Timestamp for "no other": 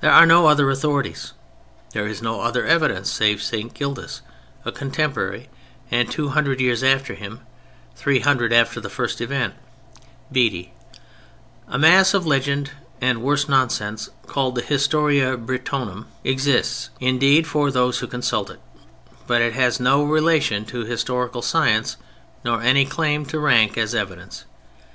0.24-0.70, 2.22-2.64